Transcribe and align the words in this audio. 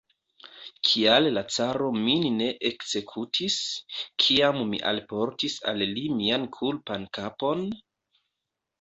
Kial 0.87 1.27
la 1.37 1.43
caro 1.55 1.89
min 2.05 2.25
ne 2.39 2.47
ekzekutis, 2.71 3.59
kiam 4.25 4.61
mi 4.73 4.83
alportis 4.95 5.61
al 5.75 5.87
li 5.95 6.11
mian 6.19 6.53
kulpan 6.61 7.11
kapon? 7.21 7.67